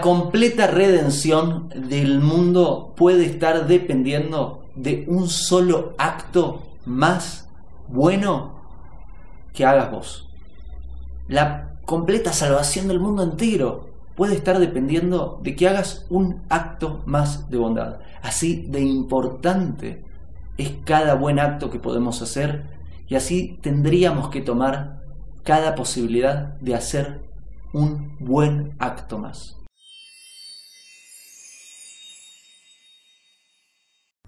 [0.00, 7.48] completa redención del mundo puede estar dependiendo de un solo acto más
[7.88, 8.62] bueno
[9.52, 10.28] que hagas vos.
[11.28, 17.50] La completa salvación del mundo entero puede estar dependiendo de que hagas un acto más
[17.50, 17.98] de bondad.
[18.22, 20.04] Así de importante
[20.56, 22.64] es cada buen acto que podemos hacer
[23.08, 25.02] y así tendríamos que tomar
[25.42, 27.20] cada posibilidad de hacer
[27.72, 29.56] un buen acto más.